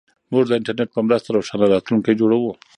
موږ 0.31 0.43
د 0.47 0.51
انټرنیټ 0.57 0.89
په 0.93 0.99
مرسته 1.07 1.29
روښانه 1.31 1.65
راتلونکی 1.73 2.13
جوړوو. 2.19 2.51